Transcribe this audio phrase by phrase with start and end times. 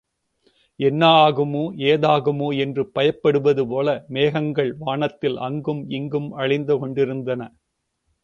[0.79, 7.41] என்ன ஆகுமோ, ஏதாகுமோ என்று பயப்படுவதுபோல, மேகங்கள் வானத்தில் அங்குமிங்கும் அலைந்துகொண்டிருந்தன.